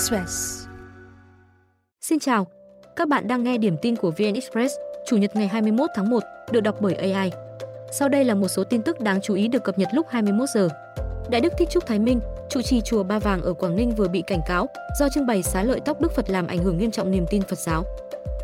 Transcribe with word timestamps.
Express. 0.00 0.66
Xin 2.00 2.18
chào, 2.18 2.46
các 2.96 3.08
bạn 3.08 3.28
đang 3.28 3.42
nghe 3.44 3.58
điểm 3.58 3.76
tin 3.82 3.96
của 3.96 4.10
VN 4.10 4.34
Express, 4.34 4.74
Chủ 5.06 5.16
nhật 5.16 5.36
ngày 5.36 5.48
21 5.48 5.90
tháng 5.94 6.10
1, 6.10 6.22
được 6.52 6.60
đọc 6.60 6.76
bởi 6.80 6.94
AI. 6.94 7.32
Sau 7.92 8.08
đây 8.08 8.24
là 8.24 8.34
một 8.34 8.48
số 8.48 8.64
tin 8.64 8.82
tức 8.82 9.00
đáng 9.00 9.20
chú 9.20 9.34
ý 9.34 9.48
được 9.48 9.64
cập 9.64 9.78
nhật 9.78 9.88
lúc 9.92 10.06
21 10.10 10.48
giờ. 10.54 10.68
Đại 11.30 11.40
Đức 11.40 11.52
Thích 11.58 11.68
Trúc 11.70 11.86
Thái 11.86 11.98
Minh, 11.98 12.20
trụ 12.50 12.62
trì 12.62 12.80
chùa 12.80 13.02
Ba 13.02 13.18
Vàng 13.18 13.42
ở 13.42 13.52
Quảng 13.52 13.76
Ninh 13.76 13.90
vừa 13.90 14.08
bị 14.08 14.22
cảnh 14.26 14.40
cáo 14.46 14.66
do 15.00 15.08
trưng 15.08 15.26
bày 15.26 15.42
xá 15.42 15.62
lợi 15.62 15.80
tóc 15.84 16.00
Đức 16.00 16.12
Phật 16.12 16.30
làm 16.30 16.46
ảnh 16.46 16.58
hưởng 16.58 16.78
nghiêm 16.78 16.90
trọng 16.90 17.10
niềm 17.10 17.26
tin 17.30 17.42
Phật 17.42 17.58
giáo. 17.58 17.84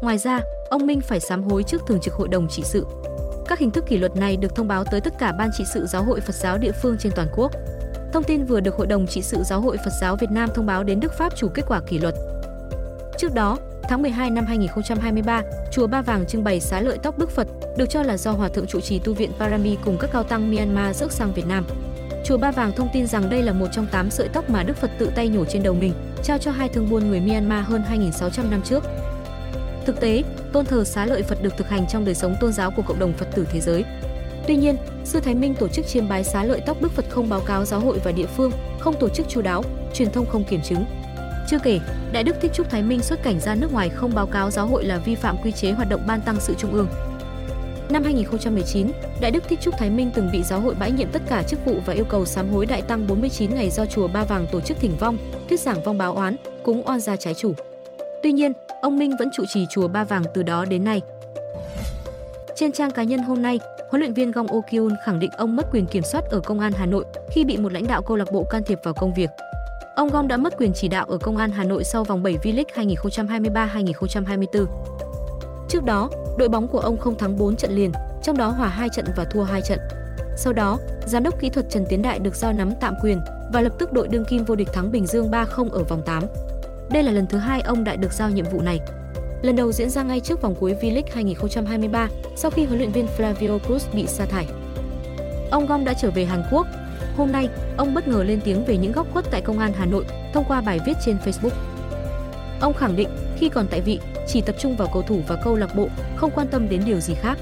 Ngoài 0.02 0.18
ra, 0.18 0.40
ông 0.70 0.86
Minh 0.86 1.00
phải 1.00 1.20
sám 1.20 1.42
hối 1.42 1.62
trước 1.62 1.82
thường 1.86 2.00
trực 2.00 2.14
hội 2.14 2.28
đồng 2.28 2.48
trị 2.48 2.62
sự. 2.64 2.86
Các 3.48 3.58
hình 3.58 3.70
thức 3.70 3.84
kỷ 3.88 3.98
luật 3.98 4.16
này 4.16 4.36
được 4.36 4.54
thông 4.54 4.68
báo 4.68 4.84
tới 4.84 5.00
tất 5.00 5.18
cả 5.18 5.32
ban 5.32 5.50
trị 5.58 5.64
sự 5.74 5.86
giáo 5.86 6.04
hội 6.04 6.20
Phật 6.20 6.34
giáo 6.34 6.58
địa 6.58 6.72
phương 6.82 6.96
trên 6.98 7.12
toàn 7.16 7.28
quốc. 7.36 7.52
Thông 8.12 8.24
tin 8.24 8.44
vừa 8.44 8.60
được 8.60 8.74
Hội 8.74 8.86
đồng 8.86 9.06
trị 9.06 9.22
sự 9.22 9.42
Giáo 9.42 9.60
hội 9.60 9.76
Phật 9.84 9.92
giáo 10.00 10.16
Việt 10.16 10.30
Nam 10.30 10.48
thông 10.54 10.66
báo 10.66 10.84
đến 10.84 11.00
Đức 11.00 11.12
Pháp 11.12 11.36
chủ 11.36 11.48
kết 11.48 11.62
quả 11.68 11.80
kỷ 11.80 11.98
luật. 11.98 12.14
Trước 13.18 13.34
đó, 13.34 13.58
tháng 13.82 14.02
12 14.02 14.30
năm 14.30 14.44
2023, 14.46 15.42
chùa 15.72 15.86
Ba 15.86 16.02
Vàng 16.02 16.26
trưng 16.26 16.44
bày 16.44 16.60
xá 16.60 16.80
lợi 16.80 16.98
tóc 17.02 17.18
Đức 17.18 17.30
Phật, 17.30 17.46
được 17.76 17.90
cho 17.90 18.02
là 18.02 18.16
do 18.16 18.32
Hòa 18.32 18.48
thượng 18.48 18.66
trụ 18.66 18.80
trì 18.80 18.98
tu 18.98 19.14
viện 19.14 19.30
Parami 19.38 19.76
cùng 19.84 19.96
các 20.00 20.10
cao 20.12 20.22
tăng 20.22 20.54
Myanmar 20.54 20.96
rước 20.96 21.12
sang 21.12 21.32
Việt 21.32 21.46
Nam. 21.48 21.66
Chùa 22.24 22.36
Ba 22.36 22.50
Vàng 22.50 22.72
thông 22.72 22.88
tin 22.92 23.06
rằng 23.06 23.30
đây 23.30 23.42
là 23.42 23.52
một 23.52 23.66
trong 23.72 23.86
8 23.86 24.10
sợi 24.10 24.28
tóc 24.28 24.50
mà 24.50 24.62
Đức 24.62 24.76
Phật 24.76 24.90
tự 24.98 25.10
tay 25.14 25.28
nhổ 25.28 25.44
trên 25.44 25.62
đầu 25.62 25.74
mình, 25.74 25.92
trao 26.22 26.38
cho 26.38 26.50
hai 26.50 26.68
thương 26.68 26.90
buôn 26.90 27.10
người 27.10 27.20
Myanmar 27.20 27.66
hơn 27.66 27.82
2.600 27.90 28.50
năm 28.50 28.62
trước. 28.62 28.84
Thực 29.86 30.00
tế, 30.00 30.22
tôn 30.52 30.64
thờ 30.64 30.84
xá 30.84 31.06
lợi 31.06 31.22
Phật 31.22 31.42
được 31.42 31.56
thực 31.56 31.68
hành 31.68 31.86
trong 31.88 32.04
đời 32.04 32.14
sống 32.14 32.36
tôn 32.40 32.52
giáo 32.52 32.70
của 32.70 32.82
cộng 32.82 32.98
đồng 32.98 33.12
Phật 33.12 33.28
tử 33.34 33.46
thế 33.52 33.60
giới. 33.60 33.84
Tuy 34.46 34.56
nhiên, 34.56 34.76
Sư 35.04 35.20
Thái 35.20 35.34
Minh 35.34 35.54
tổ 35.54 35.68
chức 35.68 35.86
chiêm 35.86 36.08
bái 36.08 36.24
xá 36.24 36.44
lợi 36.44 36.60
tóc 36.66 36.82
Đức 36.82 36.92
Phật 36.92 37.04
không 37.10 37.28
báo 37.28 37.40
cáo 37.40 37.64
giáo 37.64 37.80
hội 37.80 37.98
và 38.04 38.12
địa 38.12 38.26
phương, 38.26 38.52
không 38.78 38.94
tổ 39.00 39.08
chức 39.08 39.28
chú 39.28 39.42
đáo, 39.42 39.62
truyền 39.94 40.12
thông 40.12 40.26
không 40.26 40.44
kiểm 40.44 40.60
chứng. 40.62 40.84
Chưa 41.48 41.58
kể, 41.58 41.80
Đại 42.12 42.22
Đức 42.22 42.36
Thích 42.40 42.52
Trúc 42.54 42.70
Thái 42.70 42.82
Minh 42.82 43.02
xuất 43.02 43.22
cảnh 43.22 43.40
ra 43.40 43.54
nước 43.54 43.72
ngoài 43.72 43.88
không 43.88 44.14
báo 44.14 44.26
cáo 44.26 44.50
giáo 44.50 44.66
hội 44.66 44.84
là 44.84 44.98
vi 44.98 45.14
phạm 45.14 45.36
quy 45.44 45.52
chế 45.52 45.72
hoạt 45.72 45.88
động 45.88 46.00
ban 46.06 46.20
tăng 46.20 46.40
sự 46.40 46.54
trung 46.58 46.72
ương. 46.72 46.88
Năm 47.90 48.04
2019, 48.04 48.86
Đại 49.20 49.30
Đức 49.30 49.42
Thích 49.48 49.60
Trúc 49.60 49.74
Thái 49.78 49.90
Minh 49.90 50.10
từng 50.14 50.30
bị 50.32 50.42
giáo 50.42 50.60
hội 50.60 50.74
bãi 50.74 50.92
nhiệm 50.92 51.08
tất 51.12 51.22
cả 51.28 51.42
chức 51.42 51.64
vụ 51.64 51.80
và 51.86 51.92
yêu 51.92 52.04
cầu 52.04 52.24
sám 52.24 52.48
hối 52.48 52.66
đại 52.66 52.82
tăng 52.82 53.06
49 53.06 53.54
ngày 53.54 53.70
do 53.70 53.86
chùa 53.86 54.08
Ba 54.08 54.24
Vàng 54.24 54.46
tổ 54.52 54.60
chức 54.60 54.76
thỉnh 54.80 54.96
vong, 55.00 55.18
thuyết 55.48 55.60
giảng 55.60 55.82
vong 55.82 55.98
báo 55.98 56.14
oán, 56.14 56.36
cúng 56.62 56.82
oan 56.86 57.00
gia 57.00 57.16
trái 57.16 57.34
chủ. 57.34 57.54
Tuy 58.22 58.32
nhiên, 58.32 58.52
ông 58.82 58.98
Minh 58.98 59.12
vẫn 59.18 59.28
trụ 59.36 59.44
trì 59.48 59.66
chùa 59.70 59.88
Ba 59.88 60.04
Vàng 60.04 60.22
từ 60.34 60.42
đó 60.42 60.64
đến 60.64 60.84
nay. 60.84 61.00
Trên 62.56 62.72
trang 62.72 62.90
cá 62.90 63.02
nhân 63.02 63.20
hôm 63.20 63.42
nay, 63.42 63.60
huấn 63.90 64.00
luyện 64.00 64.14
viên 64.14 64.30
Gong 64.30 64.46
Okyun 64.46 64.94
khẳng 65.04 65.18
định 65.18 65.30
ông 65.30 65.56
mất 65.56 65.66
quyền 65.72 65.86
kiểm 65.86 66.02
soát 66.02 66.24
ở 66.30 66.40
công 66.40 66.60
an 66.60 66.72
Hà 66.72 66.86
Nội 66.86 67.04
khi 67.30 67.44
bị 67.44 67.56
một 67.56 67.72
lãnh 67.72 67.86
đạo 67.86 68.02
câu 68.02 68.16
lạc 68.16 68.32
bộ 68.32 68.44
can 68.50 68.62
thiệp 68.64 68.78
vào 68.82 68.94
công 68.94 69.14
việc. 69.14 69.30
Ông 69.96 70.08
Gong 70.08 70.28
đã 70.28 70.36
mất 70.36 70.56
quyền 70.58 70.72
chỉ 70.72 70.88
đạo 70.88 71.06
ở 71.08 71.18
công 71.18 71.36
an 71.36 71.50
Hà 71.50 71.64
Nội 71.64 71.84
sau 71.84 72.04
vòng 72.04 72.22
7 72.22 72.38
V-League 72.42 72.96
2023-2024. 74.04 74.66
Trước 75.68 75.84
đó, 75.84 76.10
đội 76.38 76.48
bóng 76.48 76.68
của 76.68 76.80
ông 76.80 76.98
không 76.98 77.18
thắng 77.18 77.38
4 77.38 77.56
trận 77.56 77.70
liền, 77.70 77.92
trong 78.22 78.36
đó 78.36 78.48
hòa 78.48 78.68
2 78.68 78.88
trận 78.88 79.04
và 79.16 79.24
thua 79.24 79.42
2 79.42 79.60
trận. 79.62 79.78
Sau 80.36 80.52
đó, 80.52 80.78
giám 81.06 81.22
đốc 81.22 81.40
kỹ 81.40 81.50
thuật 81.50 81.66
Trần 81.70 81.84
Tiến 81.88 82.02
Đại 82.02 82.18
được 82.18 82.36
giao 82.36 82.52
nắm 82.52 82.70
tạm 82.80 82.94
quyền 83.02 83.20
và 83.52 83.60
lập 83.60 83.72
tức 83.78 83.92
đội 83.92 84.08
đương 84.08 84.24
kim 84.24 84.44
vô 84.44 84.54
địch 84.54 84.68
thắng 84.72 84.92
Bình 84.92 85.06
Dương 85.06 85.30
3-0 85.30 85.70
ở 85.70 85.84
vòng 85.84 86.02
8. 86.06 86.22
Đây 86.90 87.02
là 87.02 87.12
lần 87.12 87.26
thứ 87.26 87.38
hai 87.38 87.60
ông 87.60 87.84
Đại 87.84 87.96
được 87.96 88.12
giao 88.12 88.30
nhiệm 88.30 88.44
vụ 88.44 88.60
này. 88.60 88.80
Lần 89.46 89.56
đầu 89.56 89.72
diễn 89.72 89.90
ra 89.90 90.02
ngay 90.02 90.20
trước 90.20 90.42
vòng 90.42 90.54
cuối 90.60 90.74
V-League 90.80 91.12
2023 91.12 92.08
sau 92.36 92.50
khi 92.50 92.64
huấn 92.64 92.78
luyện 92.78 92.92
viên 92.92 93.06
Flavio 93.18 93.58
Cruz 93.58 93.78
bị 93.92 94.06
sa 94.06 94.26
thải. 94.26 94.46
Ông 95.50 95.66
Gom 95.66 95.84
đã 95.84 95.94
trở 95.94 96.10
về 96.10 96.24
Hàn 96.24 96.42
Quốc. 96.50 96.66
Hôm 97.16 97.32
nay, 97.32 97.48
ông 97.76 97.94
bất 97.94 98.08
ngờ 98.08 98.22
lên 98.22 98.40
tiếng 98.44 98.64
về 98.64 98.76
những 98.76 98.92
góc 98.92 99.06
khuất 99.12 99.24
tại 99.30 99.40
công 99.40 99.58
an 99.58 99.72
Hà 99.72 99.86
Nội 99.86 100.04
thông 100.32 100.44
qua 100.48 100.60
bài 100.60 100.78
viết 100.86 100.92
trên 101.04 101.16
Facebook. 101.24 101.50
Ông 102.60 102.74
khẳng 102.74 102.96
định 102.96 103.08
khi 103.36 103.48
còn 103.48 103.66
tại 103.70 103.80
vị, 103.80 104.00
chỉ 104.26 104.40
tập 104.40 104.56
trung 104.58 104.76
vào 104.76 104.88
cầu 104.92 105.02
thủ 105.02 105.20
và 105.26 105.36
câu 105.44 105.56
lạc 105.56 105.76
bộ, 105.76 105.88
không 106.16 106.30
quan 106.34 106.48
tâm 106.48 106.68
đến 106.68 106.82
điều 106.86 107.00
gì 107.00 107.14
khác. 107.14 107.38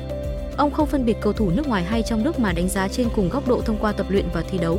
Ông 0.56 0.70
không 0.70 0.88
phân 0.88 1.04
biệt 1.04 1.16
cầu 1.20 1.32
thủ 1.32 1.50
nước 1.50 1.68
ngoài 1.68 1.84
hay 1.84 2.02
trong 2.02 2.24
nước 2.24 2.38
mà 2.38 2.52
đánh 2.52 2.68
giá 2.68 2.88
trên 2.88 3.08
cùng 3.16 3.28
góc 3.28 3.48
độ 3.48 3.60
thông 3.60 3.78
qua 3.80 3.92
tập 3.92 4.06
luyện 4.08 4.26
và 4.32 4.42
thi 4.50 4.58
đấu. 4.58 4.78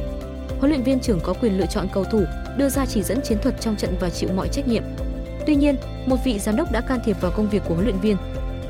Huấn 0.60 0.72
luyện 0.72 0.84
viên 0.84 1.00
trưởng 1.00 1.20
có 1.24 1.34
quyền 1.34 1.58
lựa 1.58 1.66
chọn 1.66 1.88
cầu 1.94 2.04
thủ, 2.04 2.24
đưa 2.58 2.70
ra 2.70 2.86
chỉ 2.86 3.04
dẫn 3.04 3.22
chiến 3.22 3.38
thuật 3.42 3.62
trong 3.62 3.76
trận 3.76 3.96
và 4.00 4.10
chịu 4.10 4.30
mọi 4.36 4.48
trách 4.48 4.68
nhiệm. 4.68 4.84
Tuy 5.46 5.56
nhiên, 5.56 5.76
một 6.06 6.18
vị 6.24 6.40
giám 6.40 6.56
đốc 6.56 6.72
đã 6.72 6.82
can 6.82 7.00
thiệp 7.06 7.22
vào 7.22 7.32
công 7.32 7.50
việc 7.50 7.62
của 7.68 7.74
huấn 7.74 7.86
luyện 7.86 8.00
viên. 8.00 8.18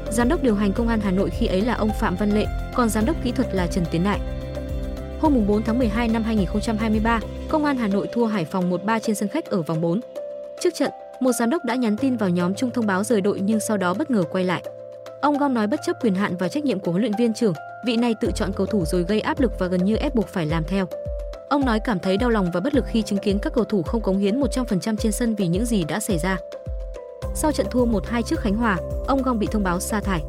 Giám 0.09 0.29
đốc 0.29 0.43
điều 0.43 0.55
hành 0.55 0.73
công 0.73 0.87
an 0.87 0.99
Hà 0.99 1.11
Nội 1.11 1.29
khi 1.29 1.45
ấy 1.45 1.61
là 1.61 1.73
ông 1.73 1.89
Phạm 1.99 2.15
Văn 2.15 2.31
Lệ, 2.31 2.45
còn 2.75 2.89
giám 2.89 3.05
đốc 3.05 3.23
kỹ 3.23 3.31
thuật 3.31 3.55
là 3.55 3.67
Trần 3.67 3.85
Tiến 3.91 4.03
Đại. 4.03 4.19
Hôm 5.21 5.47
4 5.47 5.63
tháng 5.63 5.79
12 5.79 6.07
năm 6.07 6.23
2023, 6.23 7.19
Công 7.49 7.65
an 7.65 7.77
Hà 7.77 7.87
Nội 7.87 8.07
thua 8.13 8.25
Hải 8.25 8.45
Phòng 8.45 8.71
1-3 8.71 8.99
trên 8.99 9.15
sân 9.15 9.29
khách 9.29 9.45
ở 9.45 9.61
vòng 9.61 9.81
4. 9.81 9.99
Trước 10.61 10.73
trận, 10.73 10.91
một 11.19 11.31
giám 11.31 11.49
đốc 11.49 11.65
đã 11.65 11.75
nhắn 11.75 11.97
tin 11.97 12.17
vào 12.17 12.29
nhóm 12.29 12.55
chung 12.55 12.71
thông 12.71 12.85
báo 12.85 13.03
rời 13.03 13.21
đội 13.21 13.39
nhưng 13.39 13.59
sau 13.59 13.77
đó 13.77 13.93
bất 13.93 14.11
ngờ 14.11 14.23
quay 14.31 14.43
lại. 14.43 14.63
Ông 15.21 15.37
Gom 15.37 15.53
nói 15.53 15.67
bất 15.67 15.79
chấp 15.85 15.95
quyền 16.01 16.15
hạn 16.15 16.35
và 16.37 16.47
trách 16.47 16.65
nhiệm 16.65 16.79
của 16.79 16.91
huấn 16.91 17.01
luyện 17.01 17.15
viên 17.17 17.33
trưởng, 17.33 17.53
vị 17.85 17.97
này 17.97 18.15
tự 18.21 18.31
chọn 18.35 18.51
cầu 18.55 18.65
thủ 18.65 18.85
rồi 18.85 19.03
gây 19.03 19.21
áp 19.21 19.39
lực 19.39 19.59
và 19.59 19.67
gần 19.67 19.85
như 19.85 19.95
ép 19.95 20.15
buộc 20.15 20.27
phải 20.27 20.45
làm 20.45 20.63
theo. 20.63 20.85
Ông 21.49 21.65
nói 21.65 21.79
cảm 21.79 21.99
thấy 21.99 22.17
đau 22.17 22.29
lòng 22.29 22.51
và 22.53 22.59
bất 22.59 22.75
lực 22.75 22.85
khi 22.87 23.01
chứng 23.01 23.19
kiến 23.19 23.39
các 23.39 23.53
cầu 23.53 23.63
thủ 23.63 23.83
không 23.83 24.01
cống 24.01 24.17
hiến 24.17 24.41
100% 24.41 24.95
trên 24.95 25.11
sân 25.11 25.35
vì 25.35 25.47
những 25.47 25.65
gì 25.65 25.83
đã 25.83 25.99
xảy 25.99 26.17
ra. 26.17 26.37
Sau 27.35 27.51
trận 27.51 27.67
thua 27.71 27.85
1-2 27.85 28.21
trước 28.21 28.39
Khánh 28.39 28.55
Hòa, 28.55 28.77
ông 29.07 29.21
Gong 29.21 29.39
bị 29.39 29.47
thông 29.51 29.63
báo 29.63 29.79
sa 29.79 29.99
thải. 29.99 30.21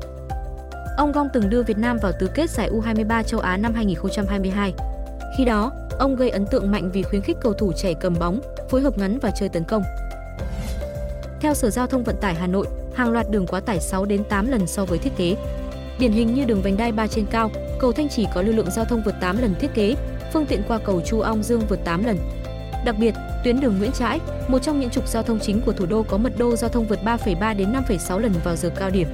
Ông 0.97 1.12
Gong 1.12 1.28
từng 1.33 1.50
đưa 1.50 1.62
Việt 1.62 1.78
Nam 1.78 1.99
vào 2.03 2.12
tứ 2.21 2.31
kết 2.34 2.50
giải 2.50 2.71
U23 2.71 3.22
châu 3.22 3.41
Á 3.41 3.56
năm 3.56 3.75
2022. 3.75 4.75
Khi 5.39 5.44
đó, 5.44 5.72
ông 5.99 6.17
gây 6.17 6.31
ấn 6.31 6.47
tượng 6.47 6.71
mạnh 6.71 6.91
vì 6.93 7.03
khuyến 7.03 7.22
khích 7.22 7.37
cầu 7.41 7.53
thủ 7.53 7.72
trẻ 7.72 7.94
cầm 8.00 8.15
bóng, 8.19 8.41
phối 8.71 8.81
hợp 8.81 8.99
ngắn 8.99 9.19
và 9.19 9.31
chơi 9.31 9.49
tấn 9.49 9.65
công. 9.65 9.83
Theo 11.41 11.55
Sở 11.55 11.71
Giao 11.71 11.87
thông 11.87 12.05
Vận 12.05 12.17
tải 12.21 12.34
Hà 12.34 12.47
Nội, 12.47 12.67
hàng 12.94 13.12
loạt 13.12 13.31
đường 13.31 13.47
quá 13.47 13.61
tải 13.61 13.81
6 13.81 14.05
đến 14.05 14.25
8 14.25 14.47
lần 14.47 14.67
so 14.67 14.84
với 14.84 14.99
thiết 14.99 15.17
kế. 15.17 15.37
Điển 15.99 16.12
hình 16.12 16.34
như 16.34 16.44
đường 16.44 16.62
vành 16.62 16.77
đai 16.77 16.93
3 16.93 17.06
trên 17.06 17.27
cao, 17.27 17.50
cầu 17.78 17.93
Thanh 17.93 18.09
Trì 18.09 18.27
có 18.34 18.43
lưu 18.43 18.55
lượng 18.55 18.71
giao 18.71 18.84
thông 18.84 19.03
vượt 19.05 19.15
8 19.21 19.38
lần 19.38 19.55
thiết 19.61 19.75
kế, 19.75 19.94
phương 20.33 20.47
tiện 20.47 20.62
qua 20.69 20.78
cầu 20.78 21.00
Chu 21.00 21.21
Ong 21.21 21.43
Dương 21.43 21.62
vượt 21.69 21.78
8 21.84 22.05
lần. 22.05 22.19
Đặc 22.84 22.97
biệt, 22.99 23.15
tuyến 23.47 23.61
đường 23.61 23.79
Nguyễn 23.79 23.93
Trãi, 23.93 24.21
một 24.49 24.59
trong 24.59 24.81
những 24.81 24.91
trục 24.91 25.09
giao 25.09 25.23
thông 25.23 25.39
chính 25.41 25.61
của 25.61 25.73
thủ 25.73 25.87
đô 25.87 26.03
có 26.03 26.17
mật 26.19 26.33
độ 26.39 26.57
giao 26.57 26.71
thông 26.71 26.87
vượt 26.87 26.99
3,3 27.05 27.57
đến 27.57 27.73
5,6 27.73 28.19
lần 28.19 28.33
vào 28.45 28.57
giờ 28.57 28.71
cao 28.77 28.91
điểm. 28.91 29.09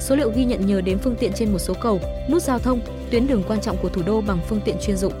Số 0.00 0.16
liệu 0.16 0.30
ghi 0.30 0.44
nhận 0.44 0.66
nhờ 0.66 0.80
đến 0.80 0.98
phương 0.98 1.16
tiện 1.16 1.32
trên 1.32 1.52
một 1.52 1.58
số 1.58 1.74
cầu, 1.80 2.00
nút 2.30 2.42
giao 2.42 2.58
thông, 2.58 2.80
tuyến 3.10 3.26
đường 3.26 3.42
quan 3.48 3.60
trọng 3.60 3.76
của 3.76 3.88
thủ 3.88 4.02
đô 4.06 4.20
bằng 4.20 4.38
phương 4.48 4.60
tiện 4.64 4.76
chuyên 4.80 4.96
dụng. 4.96 5.12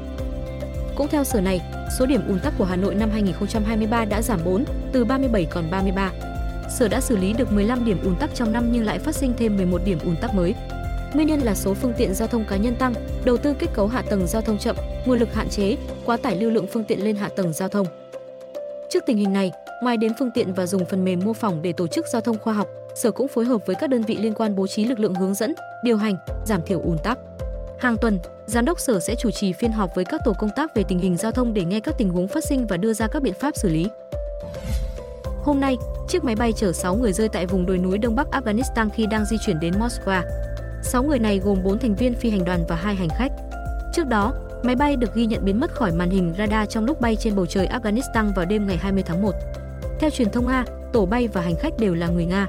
Cũng 0.96 1.08
theo 1.08 1.24
sở 1.24 1.40
này, 1.40 1.60
số 1.98 2.06
điểm 2.06 2.28
ùn 2.28 2.40
tắc 2.40 2.54
của 2.58 2.64
Hà 2.64 2.76
Nội 2.76 2.94
năm 2.94 3.10
2023 3.10 4.04
đã 4.04 4.22
giảm 4.22 4.40
4, 4.44 4.64
từ 4.92 5.04
37 5.04 5.46
còn 5.50 5.70
33. 5.70 6.12
Sở 6.70 6.88
đã 6.88 7.00
xử 7.00 7.16
lý 7.16 7.32
được 7.32 7.52
15 7.52 7.84
điểm 7.84 7.98
ùn 8.04 8.16
tắc 8.16 8.34
trong 8.34 8.52
năm 8.52 8.72
nhưng 8.72 8.84
lại 8.84 8.98
phát 8.98 9.14
sinh 9.14 9.32
thêm 9.38 9.56
11 9.56 9.80
điểm 9.84 9.98
ùn 10.04 10.16
tắc 10.16 10.34
mới. 10.34 10.54
Nguyên 11.14 11.26
nhân 11.26 11.40
là 11.40 11.54
số 11.54 11.74
phương 11.74 11.94
tiện 11.98 12.14
giao 12.14 12.28
thông 12.28 12.44
cá 12.44 12.56
nhân 12.56 12.76
tăng, 12.76 12.94
đầu 13.24 13.36
tư 13.36 13.54
kết 13.58 13.68
cấu 13.74 13.86
hạ 13.86 14.02
tầng 14.02 14.26
giao 14.26 14.42
thông 14.42 14.58
chậm, 14.58 14.76
nguồn 15.06 15.18
lực 15.18 15.34
hạn 15.34 15.48
chế, 15.48 15.76
quá 16.04 16.16
tải 16.16 16.36
lưu 16.36 16.50
lượng 16.50 16.66
phương 16.72 16.84
tiện 16.84 17.04
lên 17.04 17.16
hạ 17.16 17.28
tầng 17.36 17.52
giao 17.52 17.68
thông. 17.68 17.86
Trước 18.90 19.06
tình 19.06 19.16
hình 19.16 19.32
này, 19.32 19.52
ngoài 19.82 19.96
đến 19.96 20.12
phương 20.18 20.30
tiện 20.30 20.54
và 20.54 20.66
dùng 20.66 20.84
phần 20.84 21.04
mềm 21.04 21.20
mô 21.24 21.32
phỏng 21.32 21.62
để 21.62 21.72
tổ 21.72 21.86
chức 21.86 22.06
giao 22.06 22.20
thông 22.20 22.38
khoa 22.38 22.52
học, 22.52 22.68
Sở 22.94 23.10
cũng 23.10 23.28
phối 23.28 23.44
hợp 23.44 23.66
với 23.66 23.76
các 23.76 23.90
đơn 23.90 24.02
vị 24.02 24.16
liên 24.16 24.34
quan 24.34 24.56
bố 24.56 24.66
trí 24.66 24.84
lực 24.84 25.00
lượng 25.00 25.14
hướng 25.14 25.34
dẫn, 25.34 25.54
điều 25.82 25.96
hành, 25.96 26.16
giảm 26.46 26.62
thiểu 26.66 26.80
ùn 26.80 26.98
tắc. 26.98 27.18
Hàng 27.78 27.96
tuần, 27.96 28.18
Giám 28.46 28.64
đốc 28.64 28.80
Sở 28.80 29.00
sẽ 29.00 29.14
chủ 29.14 29.30
trì 29.30 29.52
phiên 29.52 29.72
họp 29.72 29.94
với 29.94 30.04
các 30.04 30.20
tổ 30.24 30.32
công 30.38 30.50
tác 30.56 30.74
về 30.74 30.82
tình 30.88 30.98
hình 30.98 31.16
giao 31.16 31.32
thông 31.32 31.54
để 31.54 31.64
nghe 31.64 31.80
các 31.80 31.94
tình 31.98 32.08
huống 32.08 32.28
phát 32.28 32.44
sinh 32.44 32.66
và 32.66 32.76
đưa 32.76 32.92
ra 32.92 33.06
các 33.06 33.22
biện 33.22 33.34
pháp 33.34 33.56
xử 33.56 33.68
lý. 33.68 33.86
Hôm 35.42 35.60
nay, 35.60 35.76
chiếc 36.08 36.24
máy 36.24 36.34
bay 36.34 36.52
chở 36.52 36.72
6 36.72 36.96
người 36.96 37.12
rơi 37.12 37.28
tại 37.28 37.46
vùng 37.46 37.66
đồi 37.66 37.78
núi 37.78 37.98
Đông 37.98 38.16
Bắc 38.16 38.26
Afghanistan 38.30 38.88
khi 38.94 39.06
đang 39.06 39.24
di 39.24 39.36
chuyển 39.38 39.60
đến 39.60 39.74
Moscow. 39.78 40.22
6 40.82 41.02
người 41.02 41.18
này 41.18 41.38
gồm 41.38 41.62
4 41.62 41.78
thành 41.78 41.94
viên 41.94 42.14
phi 42.14 42.30
hành 42.30 42.44
đoàn 42.44 42.64
và 42.68 42.76
2 42.76 42.94
hành 42.94 43.08
khách. 43.08 43.32
Trước 43.92 44.06
đó, 44.06 44.32
máy 44.62 44.76
bay 44.76 44.96
được 44.96 45.14
ghi 45.14 45.26
nhận 45.26 45.44
biến 45.44 45.60
mất 45.60 45.72
khỏi 45.72 45.92
màn 45.92 46.10
hình 46.10 46.34
radar 46.38 46.68
trong 46.68 46.84
lúc 46.84 47.00
bay 47.00 47.16
trên 47.16 47.36
bầu 47.36 47.46
trời 47.46 47.66
Afghanistan 47.66 48.34
vào 48.34 48.46
đêm 48.46 48.66
ngày 48.66 48.76
20 48.76 49.02
tháng 49.02 49.22
1. 49.22 49.32
Theo 50.00 50.10
truyền 50.10 50.30
thông 50.30 50.46
Nga, 50.46 50.64
tổ 50.92 51.06
bay 51.06 51.28
và 51.28 51.40
hành 51.40 51.56
khách 51.56 51.78
đều 51.78 51.94
là 51.94 52.08
người 52.08 52.24
Nga. 52.24 52.46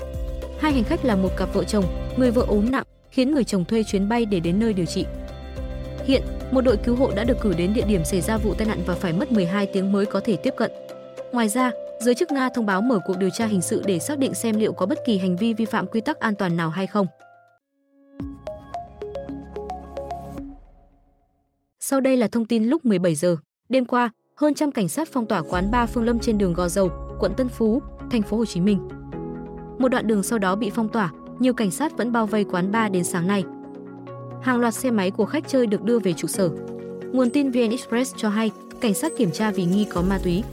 Hai 0.60 0.72
hành 0.72 0.84
khách 0.84 1.06
là 1.06 1.16
một 1.16 1.30
cặp 1.38 1.54
vợ 1.54 1.64
chồng, 1.64 1.86
người 2.18 2.32
vợ 2.32 2.46
ốm 2.48 2.72
nặng, 2.72 2.86
khiến 3.12 3.32
người 3.32 3.44
chồng 3.44 3.66
thuê 3.66 3.84
chuyến 3.84 4.10
bay 4.10 4.26
để 4.26 4.40
đến 4.40 4.60
nơi 4.60 4.74
điều 4.74 4.86
trị. 4.86 5.06
Hiện, 6.06 6.22
một 6.52 6.62
đội 6.62 6.78
cứu 6.78 6.96
hộ 6.96 7.12
đã 7.16 7.24
được 7.24 7.40
cử 7.42 7.54
đến 7.58 7.74
địa 7.74 7.86
điểm 7.88 8.06
xảy 8.06 8.22
ra 8.22 8.38
vụ 8.38 8.54
tai 8.54 8.68
nạn 8.68 8.80
và 8.86 8.96
phải 8.96 9.14
mất 9.14 9.32
12 9.32 9.66
tiếng 9.66 9.92
mới 9.92 10.06
có 10.06 10.20
thể 10.20 10.36
tiếp 10.36 10.54
cận. 10.58 10.72
Ngoài 11.32 11.50
ra, 11.50 11.72
giới 12.00 12.16
chức 12.16 12.32
Nga 12.32 12.50
thông 12.50 12.66
báo 12.66 12.82
mở 12.82 13.00
cuộc 13.06 13.18
điều 13.18 13.30
tra 13.30 13.46
hình 13.46 13.62
sự 13.62 13.84
để 13.86 14.00
xác 14.00 14.18
định 14.18 14.34
xem 14.34 14.60
liệu 14.60 14.74
có 14.74 14.86
bất 14.86 15.00
kỳ 15.06 15.18
hành 15.18 15.36
vi 15.36 15.54
vi 15.54 15.66
phạm 15.66 15.88
quy 15.88 16.02
tắc 16.02 16.20
an 16.20 16.36
toàn 16.36 16.58
nào 16.58 16.70
hay 16.70 16.88
không. 16.88 17.08
Sau 21.90 22.02
đây 22.02 22.18
là 22.18 22.28
thông 22.28 22.46
tin 22.46 22.64
lúc 22.64 22.86
17 22.86 23.16
giờ. 23.16 23.38
Đêm 23.70 23.86
qua, 23.86 24.10
hơn 24.36 24.54
trăm 24.54 24.72
cảnh 24.72 24.88
sát 24.90 25.10
phong 25.12 25.26
tỏa 25.26 25.42
quán 25.42 25.72
ba 25.72 25.86
Phương 25.86 26.04
Lâm 26.04 26.20
trên 26.20 26.38
đường 26.38 26.54
Gò 26.54 26.68
Dầu, 26.68 26.92
quận 27.20 27.34
Tân 27.38 27.50
Phú, 27.50 27.82
thành 28.12 28.22
phố 28.22 28.38
Hồ 28.38 28.46
Chí 28.46 28.62
Minh. 28.62 28.88
Một 29.80 29.88
đoạn 29.88 30.08
đường 30.08 30.24
sau 30.24 30.40
đó 30.40 30.56
bị 30.56 30.70
phong 30.70 30.90
tỏa, 30.90 31.12
nhiều 31.40 31.54
cảnh 31.54 31.72
sát 31.72 31.98
vẫn 31.98 32.12
bao 32.12 32.26
vây 32.26 32.44
quán 32.44 32.72
ba 32.72 32.90
đến 32.90 33.04
sáng 33.04 33.28
nay. 33.28 33.44
Hàng 34.42 34.60
loạt 34.60 34.74
xe 34.74 34.92
máy 34.92 35.12
của 35.12 35.26
khách 35.26 35.48
chơi 35.48 35.68
được 35.68 35.84
đưa 35.84 36.00
về 36.00 36.14
trụ 36.14 36.28
sở. 36.28 36.50
Nguồn 37.14 37.30
tin 37.30 37.52
VN 37.52 37.70
Express 37.70 38.16
cho 38.18 38.30
hay, 38.30 38.52
cảnh 38.82 38.94
sát 38.94 39.12
kiểm 39.18 39.32
tra 39.32 39.52
vì 39.52 39.66
nghi 39.66 39.86
có 39.86 40.02
ma 40.02 40.20
túy. 40.24 40.44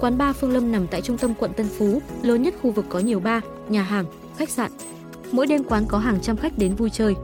Quán 0.00 0.18
ba 0.18 0.32
Phương 0.32 0.52
Lâm 0.52 0.72
nằm 0.72 0.86
tại 0.86 1.00
trung 1.00 1.18
tâm 1.18 1.34
quận 1.38 1.52
Tân 1.56 1.66
Phú, 1.78 2.02
lớn 2.22 2.42
nhất 2.42 2.54
khu 2.62 2.70
vực 2.70 2.84
có 2.88 2.98
nhiều 2.98 3.20
bar, 3.20 3.42
nhà 3.68 3.82
hàng, 3.82 4.04
khách 4.36 4.50
sạn. 4.50 4.70
Mỗi 5.32 5.46
đêm 5.46 5.64
quán 5.64 5.84
có 5.88 5.98
hàng 5.98 6.18
trăm 6.22 6.36
khách 6.36 6.58
đến 6.58 6.74
vui 6.74 6.90
chơi. 6.90 7.14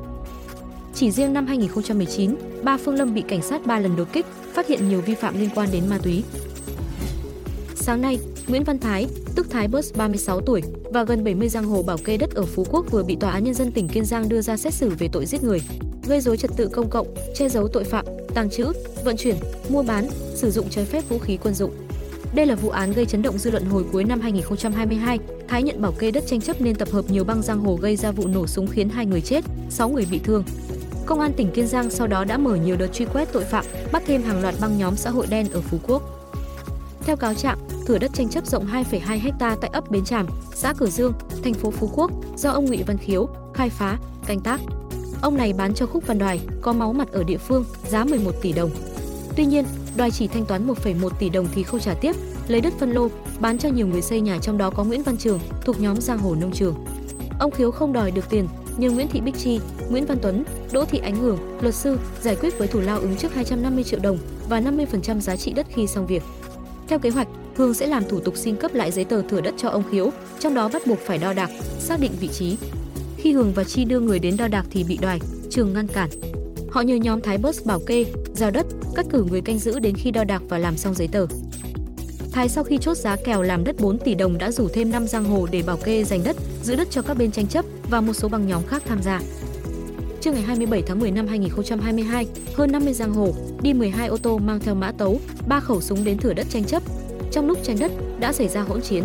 Chỉ 0.98 1.10
riêng 1.10 1.32
năm 1.32 1.46
2019, 1.46 2.34
ba 2.62 2.78
Phương 2.78 2.94
Lâm 2.94 3.14
bị 3.14 3.22
cảnh 3.28 3.43
sát 3.43 3.66
3 3.66 3.78
lần 3.78 3.96
đột 3.96 4.08
kích, 4.12 4.26
phát 4.52 4.66
hiện 4.66 4.88
nhiều 4.88 5.00
vi 5.00 5.14
phạm 5.14 5.40
liên 5.40 5.48
quan 5.54 5.69
đến 5.72 5.82
ma 5.90 5.98
túy. 6.02 6.22
Sáng 7.75 8.00
nay, 8.00 8.19
Nguyễn 8.48 8.64
Văn 8.64 8.78
Thái, 8.78 9.06
tức 9.34 9.46
Thái 9.50 9.69
Bus 9.69 9.94
36 9.94 10.40
tuổi 10.40 10.62
và 10.84 11.04
gần 11.04 11.25
70 11.25 11.48
giang 11.48 11.64
hồ 11.64 11.82
bảo 11.82 11.96
kê 12.04 12.16
đất 12.16 12.31
ở 12.31 12.44
Phú 12.44 12.66
Quốc 12.70 12.90
vừa 12.90 13.02
bị 13.02 13.16
Tòa 13.20 13.31
án 13.31 13.44
Nhân 13.44 13.54
dân 13.54 13.72
tỉnh 13.72 13.88
Kiên 13.88 14.04
Giang 14.04 14.28
đưa 14.28 14.40
ra 14.40 14.56
xét 14.56 14.75
xử 14.75 14.90
về 14.98 15.08
tội 15.12 15.26
giết 15.26 15.43
người, 15.43 15.60
gây 16.08 16.20
dối 16.20 16.37
trật 16.37 16.50
tự 16.56 16.69
công 16.69 16.90
cộng, 16.90 17.14
che 17.34 17.48
giấu 17.48 17.69
tội 17.69 17.84
phạm, 17.84 18.04
tàng 18.34 18.50
trữ, 18.50 18.72
vận 19.04 19.16
chuyển, 19.16 19.37
mua 19.69 19.82
bán, 19.82 20.08
sử 20.34 20.50
dụng 20.50 20.69
trái 20.70 20.84
phép 20.84 21.08
vũ 21.08 21.19
khí 21.19 21.38
quân 21.43 21.54
dụng. 21.54 21.70
Đây 22.34 22.46
là 22.46 22.54
vụ 22.54 22.70
án 22.70 22.93
gây 22.93 23.06
chấn 23.06 23.22
động 23.22 23.38
dư 23.38 23.50
luận 23.50 23.64
hồi 23.64 23.84
cuối 23.93 24.04
năm 24.04 24.20
2022. 24.20 25.19
Thái 25.48 25.62
nhận 25.62 25.82
bảo 25.82 25.93
kê 25.93 26.10
đất 26.10 26.25
tranh 26.26 26.40
chấp 26.40 26.60
nên 26.60 26.75
tập 26.75 26.88
hợp 26.93 27.10
nhiều 27.10 27.25
băng 27.25 27.43
giang 27.43 27.60
hồ 27.60 27.78
gây 27.82 27.96
ra 27.96 28.10
vụ 28.10 28.26
nổ 28.26 28.46
súng 28.46 28.66
khiến 28.66 28.88
hai 28.88 29.06
người 29.06 29.20
chết, 29.20 29.44
6 29.70 29.88
người 29.88 30.06
bị 30.10 30.20
thương. 30.25 30.44
Công 31.06 31.20
an 31.20 31.32
tỉnh 31.32 31.50
Kiên 31.50 31.67
Giang 31.67 31.91
sau 31.91 32.06
đó 32.06 32.25
đã 32.25 32.38
mở 32.38 32.55
nhiều 32.55 32.76
đợt 32.76 32.88
truy 32.93 33.05
quét 33.12 33.32
tội 33.32 33.44
phạm, 33.44 33.64
bắt 33.93 34.03
thêm 34.06 34.23
hàng 34.23 34.43
loạt 34.43 34.55
băng 34.61 34.79
nhóm 34.79 34.97
xã 34.97 35.11
hội 35.11 35.26
đen 35.26 35.49
ở 35.53 35.61
Phú 35.61 35.79
Quốc. 35.87 36.03
Theo 37.00 37.17
cáo 37.17 37.35
trạng, 37.35 37.58
thửa 37.87 37.99
đất 37.99 38.11
tranh 38.14 38.29
chấp 38.29 38.47
rộng 38.47 38.67
2,2 38.67 39.20
ha 39.41 39.56
tại 39.61 39.70
ấp 39.73 39.91
Bến 39.91 40.05
Tràm, 40.05 40.26
xã 40.55 40.73
Cửa 40.73 40.87
Dương, 40.87 41.12
thành 41.44 41.55
phố 41.55 41.70
Phú 41.70 41.91
Quốc 41.94 42.11
do 42.37 42.50
ông 42.50 42.64
Ngụy 42.64 42.82
Văn 42.87 42.99
Khiếu 42.99 43.29
khai 43.55 43.70
phá, 43.70 43.99
canh 44.26 44.41
tác. 44.41 44.61
Ông 45.23 45.37
này 45.37 45.53
bán 45.53 45.75
cho 45.75 45.87
Khúc 45.87 46.06
Văn 46.06 46.19
Đoài, 46.19 46.41
có 46.61 46.73
máu 46.73 46.93
mặt 46.93 47.08
ở 47.12 47.25
địa 47.25 47.38
phương, 47.38 47.64
giá 47.88 48.05
11 48.05 48.35
tỷ 48.43 48.53
đồng. 48.53 48.70
Tuy 49.37 49.47
nhiên, 49.47 49.64
Đoài 49.97 50.11
chỉ 50.11 50.29
thanh 50.29 50.47
toán 50.47 50.69
1,1 50.69 51.08
tỷ 51.19 51.29
đồng 51.29 51.47
thì 51.55 51.62
không 51.62 51.81
trả 51.81 51.94
tiếp, 51.94 52.17
lấy 52.49 52.61
đất 52.61 52.73
phân 52.79 52.93
lô, 52.93 53.08
bán 53.41 53.58
cho 53.58 53.69
nhiều 53.69 53.87
người 53.87 54.03
xây 54.03 54.20
nhà 54.20 54.38
trong 54.43 54.58
đó 54.58 54.70
có 54.70 54.85
Nguyễn 54.85 55.03
Văn 55.03 55.17
Trường, 55.17 55.41
thuộc 55.64 55.81
nhóm 55.81 56.00
Giang 56.00 56.19
Hồ 56.19 56.35
Nông 56.35 56.53
Trường. 56.53 56.75
Ông 57.38 57.50
Khiếu 57.50 57.70
không 57.70 57.93
đòi 57.93 58.11
được 58.11 58.31
tiền, 58.31 58.49
như 58.78 58.90
Nguyễn 58.90 59.08
Thị 59.08 59.20
Bích 59.20 59.34
Chi, 59.38 59.61
Nguyễn 59.90 60.06
Văn 60.06 60.19
Tuấn, 60.23 60.44
Đỗ 60.73 60.84
Thị 60.84 60.99
Ánh 60.99 61.17
Hưởng, 61.17 61.38
luật 61.61 61.75
sư, 61.75 61.99
giải 62.20 62.37
quyết 62.37 62.58
với 62.58 62.69
thủ 62.69 62.81
lao 62.81 62.99
ứng 62.99 63.17
trước 63.17 63.34
250 63.34 63.84
triệu 63.84 64.00
đồng 64.00 64.19
và 64.49 64.61
50% 64.61 65.20
giá 65.20 65.37
trị 65.37 65.52
đất 65.52 65.67
khi 65.75 65.87
xong 65.87 66.06
việc. 66.06 66.23
Theo 66.88 66.99
kế 66.99 67.11
hoạch, 67.11 67.28
Hương 67.56 67.75
sẽ 67.75 67.87
làm 67.87 68.05
thủ 68.08 68.20
tục 68.20 68.37
xin 68.37 68.56
cấp 68.56 68.75
lại 68.75 68.90
giấy 68.90 69.05
tờ 69.05 69.23
thửa 69.23 69.40
đất 69.40 69.55
cho 69.56 69.69
ông 69.69 69.82
Khiếu, 69.90 70.11
trong 70.38 70.55
đó 70.55 70.69
bắt 70.73 70.87
buộc 70.87 70.99
phải 70.99 71.19
đo 71.19 71.32
đạc, 71.32 71.50
xác 71.78 72.00
định 72.00 72.12
vị 72.20 72.28
trí. 72.28 72.56
Khi 73.17 73.32
Hường 73.32 73.52
và 73.52 73.64
Chi 73.64 73.84
đưa 73.84 74.00
người 74.00 74.19
đến 74.19 74.37
đo 74.37 74.49
đạc 74.49 74.67
thì 74.70 74.84
bị 74.84 74.99
đoài, 75.02 75.20
trường 75.50 75.72
ngăn 75.72 75.87
cản. 75.87 76.11
Họ 76.70 76.81
nhờ 76.81 76.94
nhóm 76.94 77.20
Thái 77.20 77.38
Bớt 77.38 77.56
bảo 77.64 77.81
kê, 77.87 78.05
giao 78.34 78.50
đất, 78.50 78.67
cắt 78.94 79.06
cử 79.11 79.25
người 79.31 79.40
canh 79.40 79.58
giữ 79.58 79.79
đến 79.79 79.94
khi 79.94 80.11
đo 80.11 80.25
đạc 80.25 80.43
và 80.49 80.58
làm 80.58 80.76
xong 80.76 80.94
giấy 80.94 81.08
tờ. 81.08 81.26
Thái 82.36 82.48
sau 82.48 82.64
khi 82.64 82.78
chốt 82.78 82.94
giá 82.94 83.16
kèo 83.16 83.42
làm 83.42 83.64
đất 83.64 83.76
4 83.80 83.98
tỷ 83.98 84.14
đồng 84.14 84.38
đã 84.38 84.50
rủ 84.50 84.68
thêm 84.68 84.90
5 84.90 85.06
giang 85.06 85.24
hồ 85.24 85.46
để 85.50 85.62
bảo 85.62 85.76
kê 85.76 86.04
giành 86.04 86.24
đất, 86.24 86.36
giữ 86.62 86.76
đất 86.76 86.88
cho 86.90 87.02
các 87.02 87.16
bên 87.16 87.30
tranh 87.30 87.46
chấp 87.46 87.64
và 87.90 88.00
một 88.00 88.12
số 88.12 88.28
băng 88.28 88.46
nhóm 88.46 88.62
khác 88.66 88.82
tham 88.86 89.02
gia. 89.02 89.20
Trưa 90.20 90.32
ngày 90.32 90.42
27 90.42 90.82
tháng 90.86 90.98
10 90.98 91.10
năm 91.10 91.26
2022, 91.26 92.26
hơn 92.54 92.72
50 92.72 92.92
giang 92.92 93.12
hồ 93.12 93.34
đi 93.62 93.74
12 93.74 94.08
ô 94.08 94.16
tô 94.16 94.38
mang 94.38 94.60
theo 94.60 94.74
mã 94.74 94.92
tấu, 94.92 95.20
ba 95.48 95.60
khẩu 95.60 95.80
súng 95.80 96.04
đến 96.04 96.18
thửa 96.18 96.32
đất 96.32 96.46
tranh 96.50 96.64
chấp. 96.64 96.82
Trong 97.32 97.46
lúc 97.46 97.58
tranh 97.62 97.76
đất 97.78 97.92
đã 98.20 98.32
xảy 98.32 98.48
ra 98.48 98.62
hỗn 98.62 98.80
chiến. 98.80 99.04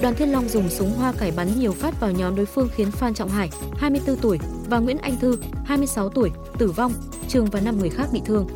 Đoàn 0.00 0.14
Thiên 0.14 0.32
Long 0.32 0.48
dùng 0.48 0.68
súng 0.68 0.90
hoa 0.90 1.12
cải 1.12 1.32
bắn 1.36 1.48
nhiều 1.58 1.72
phát 1.72 2.00
vào 2.00 2.12
nhóm 2.12 2.36
đối 2.36 2.46
phương 2.46 2.68
khiến 2.74 2.90
Phan 2.90 3.14
Trọng 3.14 3.28
Hải, 3.28 3.50
24 3.76 4.16
tuổi 4.16 4.38
và 4.70 4.78
Nguyễn 4.78 4.98
Anh 4.98 5.16
Thư, 5.20 5.38
26 5.64 6.08
tuổi, 6.08 6.30
tử 6.58 6.70
vong, 6.70 6.92
Trường 7.28 7.46
và 7.46 7.60
5 7.60 7.78
người 7.78 7.90
khác 7.90 8.08
bị 8.12 8.20
thương. 8.24 8.46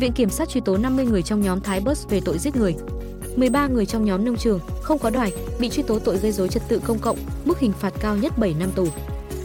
Viện 0.00 0.12
kiểm 0.12 0.30
sát 0.30 0.48
truy 0.48 0.60
tố 0.60 0.76
50 0.76 1.06
người 1.06 1.22
trong 1.22 1.40
nhóm 1.40 1.60
Thái 1.60 1.80
Bus 1.80 2.06
về 2.08 2.20
tội 2.24 2.38
giết 2.38 2.56
người. 2.56 2.74
13 3.36 3.68
người 3.68 3.86
trong 3.86 4.04
nhóm 4.04 4.24
nông 4.24 4.36
trường 4.36 4.60
không 4.82 4.98
có 4.98 5.10
đoài 5.10 5.32
bị 5.60 5.68
truy 5.68 5.82
tố 5.82 5.98
tội 5.98 6.18
gây 6.18 6.32
dối 6.32 6.48
trật 6.48 6.62
tự 6.68 6.80
công 6.84 6.98
cộng, 6.98 7.18
mức 7.44 7.58
hình 7.58 7.72
phạt 7.72 7.94
cao 8.00 8.16
nhất 8.16 8.38
7 8.38 8.54
năm 8.58 8.70
tù. 8.74 8.86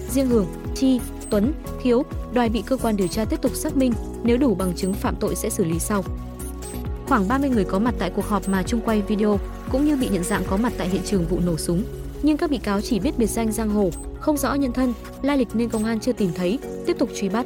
Riêng 0.10 0.28
Hường, 0.28 0.48
Chi, 0.76 1.00
Tuấn, 1.30 1.54
Thiếu, 1.82 2.04
đoài 2.34 2.50
bị 2.50 2.64
cơ 2.66 2.78
quan 2.78 2.98
điều 2.98 3.08
tra 3.08 3.26
tiếp 3.26 3.42
tục 3.42 3.56
xác 3.56 3.78
minh, 3.78 3.94
nếu 4.24 4.38
đủ 4.38 4.56
bằng 4.56 4.74
chứng 4.76 4.94
phạm 4.94 5.16
tội 5.20 5.36
sẽ 5.36 5.50
xử 5.50 5.64
lý 5.64 5.80
sau. 5.80 6.04
Khoảng 7.08 7.28
30 7.28 7.50
người 7.50 7.64
có 7.64 7.80
mặt 7.80 7.96
tại 8.00 8.12
cuộc 8.16 8.26
họp 8.26 8.50
mà 8.50 8.64
chung 8.64 8.82
quay 8.86 9.02
video 9.02 9.40
cũng 9.72 9.86
như 9.86 9.96
bị 9.96 10.10
nhận 10.10 10.24
dạng 10.24 10.44
có 10.48 10.58
mặt 10.58 10.74
tại 10.78 10.90
hiện 10.90 11.02
trường 11.06 11.26
vụ 11.26 11.40
nổ 11.46 11.58
súng, 11.58 11.84
nhưng 12.24 12.38
các 12.38 12.50
bị 12.50 12.58
cáo 12.58 12.82
chỉ 12.82 13.00
biết 13.00 13.18
biệt 13.18 13.28
danh 13.28 13.52
giang 13.52 13.70
hồ, 13.70 13.90
không 14.20 14.38
rõ 14.38 14.54
nhân 14.54 14.74
thân, 14.74 14.94
lai 15.22 15.38
lịch 15.38 15.48
nên 15.54 15.70
công 15.70 15.86
an 15.86 16.00
chưa 16.00 16.14
tìm 16.14 16.30
thấy, 16.36 16.60
tiếp 16.86 16.96
tục 17.00 17.10
truy 17.16 17.30
bắt. 17.30 17.46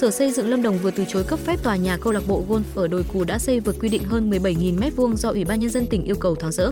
Sở 0.00 0.10
Xây 0.10 0.32
dựng 0.32 0.48
Lâm 0.48 0.62
Đồng 0.62 0.78
vừa 0.78 0.90
từ 0.90 1.04
chối 1.08 1.24
cấp 1.24 1.38
phép 1.38 1.62
tòa 1.62 1.76
nhà 1.76 1.96
câu 1.96 2.12
lạc 2.12 2.22
bộ 2.28 2.44
golf 2.48 2.62
ở 2.74 2.88
đồi 2.88 3.04
cù 3.12 3.24
đã 3.24 3.38
xây 3.38 3.60
vượt 3.60 3.76
quy 3.80 3.88
định 3.88 4.02
hơn 4.02 4.30
17.000 4.30 4.78
m2 4.78 5.14
do 5.14 5.28
Ủy 5.28 5.44
ban 5.44 5.60
nhân 5.60 5.70
dân 5.70 5.86
tỉnh 5.86 6.04
yêu 6.04 6.16
cầu 6.16 6.34
tháo 6.34 6.50
dỡ. 6.50 6.70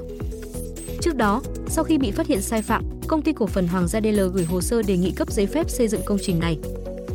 Trước 1.00 1.16
đó, 1.16 1.42
sau 1.68 1.84
khi 1.84 1.98
bị 1.98 2.10
phát 2.10 2.26
hiện 2.26 2.42
sai 2.42 2.62
phạm, 2.62 2.84
công 3.08 3.22
ty 3.22 3.32
cổ 3.32 3.46
phần 3.46 3.66
Hoàng 3.68 3.88
gia 3.88 4.00
DL 4.00 4.20
gửi 4.32 4.44
hồ 4.44 4.60
sơ 4.60 4.82
đề 4.82 4.96
nghị 4.96 5.10
cấp 5.10 5.30
giấy 5.30 5.46
phép 5.46 5.70
xây 5.70 5.88
dựng 5.88 6.00
công 6.04 6.18
trình 6.22 6.38
này. 6.38 6.58